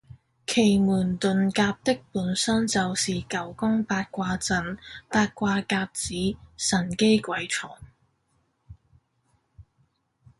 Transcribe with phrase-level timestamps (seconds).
[0.47, 4.75] 奇門遁甲的本身就是九宮八卦陣。
[5.09, 6.11] “八卦甲子，
[6.57, 7.71] 神機鬼藏”